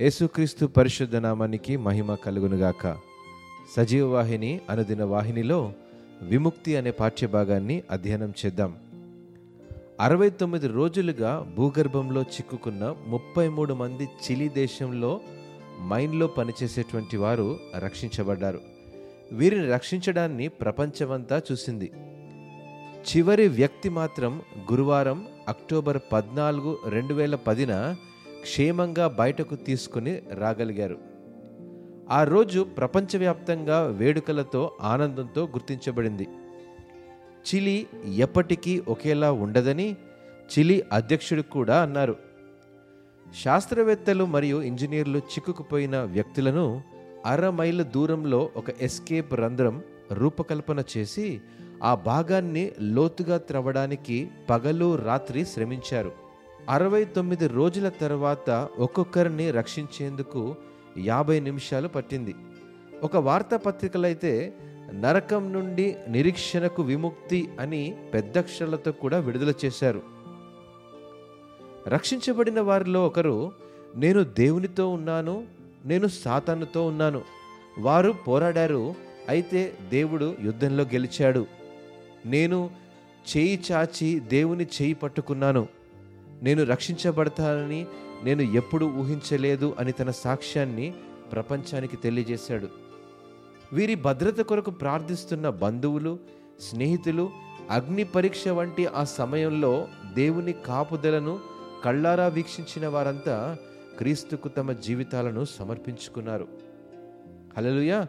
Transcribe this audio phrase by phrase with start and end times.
[0.00, 2.96] యేసుక్రీస్తు పరిశుద్ధ నామానికి మహిమ కలుగునుగాక.
[3.76, 5.72] సజీవ వాహిని అనుదిన వాహినిలో
[6.22, 8.76] విముక్తి అనే పాఠ్యభాగాన్ని అధ్యయనం చేద్దాం.
[10.00, 15.20] అరవై తొమ్మిది రోజులుగా భూగర్భంలో చిక్కుకున్న ముప్పై మూడు మంది చిలీ దేశంలో
[15.88, 18.60] మైన్లో పనిచేసేటువంటి వారు రక్షించబడ్డారు.
[19.32, 21.90] వీరిని రక్షించడాన్ని ప్రపంచమంతా చూసింది.
[23.10, 24.42] చివరి వ్యక్తి మాత్రం
[24.72, 27.94] గురువారం అక్టోబర్ పద్నాలుగు రెండు వేల పదిన
[28.40, 30.98] క్షేమంగా బయటకు తీసుకుని రాగలిగారు.
[32.10, 36.28] ఆ రోజు ప్రపంచవ్యాప్తంగా వేడుకలతో ఆనందంతో గుర్తించబడింది.
[37.46, 39.96] చిలి ఎప్పటికీ ఒకేలా ఉండదని
[40.52, 42.16] చిలి అధ్యక్షుడు కూడా అన్నారు.
[43.44, 46.82] శాస్త్రవేత్తలు మరియు ఇంజనీర్లు చిక్కుకుపోయిన వ్యక్తులను
[47.26, 51.40] అర మైళ్ళ దూరంలో ఒక ఎస్కేప్ రంధ్రం రూపకల్పన చేసి
[51.82, 56.29] ఆ భాగాన్ని లోతుగా త్రవ్వడానికి పగలు రాత్రి శ్రమించారు.
[56.70, 60.56] అరవై తొమ్మిది రోజుల తర్వాత ఒక్కొక్కరిని రక్షించేందుకు
[60.98, 62.34] యాభై నిమిషాలు పట్టింది.
[63.02, 64.54] ఒక వార్తాపత్రికలైతే
[64.92, 70.02] నరకం నుండి నిరీక్షణకు విముక్తి అని పెద్దక్షరాలతో కూడా విడుదల చేశారు.
[71.88, 73.52] రక్షించబడిన వారిలో ఒకరు
[73.96, 75.46] నేను దేవునితో ఉన్నాను
[75.84, 77.22] నేను సాతానుతో ఉన్నాను.
[77.78, 78.94] వారు పోరాడారు
[79.28, 81.46] అయితే దేవుడు యుద్ధంలో గెలిచాడు.
[82.26, 82.70] నేను
[83.36, 85.79] చేయి చాచి దేవుని చేయి పట్టుకున్నాను.
[86.42, 87.86] నేను రక్షించబడతానని
[88.24, 90.94] నేను ఎప్పుడు ఊహించలేదు అని తన సాక్ష్యాన్ని
[91.32, 92.68] ప్రపంచానికి తెలియజేశాడు.
[93.72, 96.18] వీరి భద్రత కొరకు ప్రార్థిస్తున్న బంధువులు
[96.60, 97.30] స్నేహితులు
[97.70, 101.38] అగ్ని పరీక్ష వంటి ఆ సమయంలో దేవుని కాపుదలను
[101.84, 103.56] కళ్ళారా వీక్షించిన వారంతా
[103.98, 106.48] క్రీస్తుకు తమ జీవితాలను సమర్పించుకున్నారు.
[107.56, 108.04] హలలుయ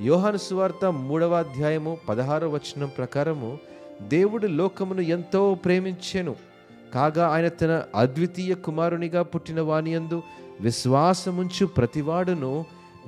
[0.00, 3.58] యోహాను సువార్త మూడవ అధ్యాయము పదహారవ వచనం ప్రకారము
[4.02, 6.53] దేవుడు లోకమును ఎంతో ప్రేమించెను.
[6.94, 10.22] కాగా ఆయన తన అద్వితీయ కుమారునిగా పుట్టిన వానియందు
[10.60, 12.64] విశ్వాసముంచు ప్రతివాడును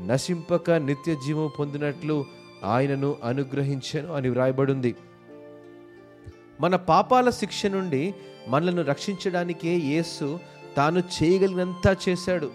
[0.07, 2.25] నశింపక నిత్య జీవం పొందినట్లు
[2.65, 4.95] ఆయనను అనుగ్రహించాను అని వ్రాయబడింది.
[6.61, 8.15] మన పాపాల శిక్ష నుండి
[8.49, 10.39] మనలను రక్షించడానికే యేసు
[10.77, 12.51] తాను చేయగలిగినంతా చేశాడు.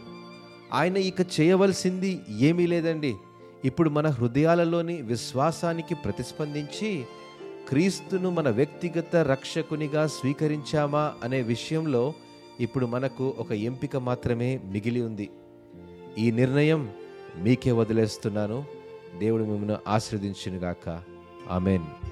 [0.73, 3.15] ఆయన ఇక చేయవలసింది ఏమీ లేదండి.
[3.65, 7.05] ఇప్పుడు మన హృదయాలలోని విశ్వాసానికి ప్రతిస్పందించి
[7.69, 12.13] క్రీస్తును మన వ్యక్తిగత రక్షకునిగా స్వీకరించామా అనే విషయంలో
[12.59, 15.29] ఇప్పుడు మనకు ఒక ఎంపిక మాత్రమే మిగిలి ఉంది.
[16.17, 16.89] ఈ నిర్ణయం
[17.37, 18.65] మీకే వదిలేస్తున్నాను.
[19.19, 21.03] దేవుడు మిమ్మల్ని ఆశీర్వదించునుగాక.
[21.49, 22.10] ఆమెన్.